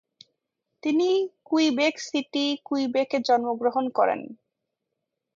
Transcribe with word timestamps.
তিনি 0.83 1.07
Quebec 1.45 1.95
City, 1.99 2.45
কুইবেকে 2.65 3.17
জন্মগ্রহণ 3.19 3.85
করেন। 3.89 4.21